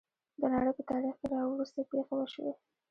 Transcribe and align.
د 0.39 0.41
نړۍ 0.53 0.71
په 0.77 0.83
تاریخ 0.91 1.15
کې 1.19 1.27
راوروسته 1.33 1.79
پېښې 1.91 2.15
وشوې. 2.17 2.53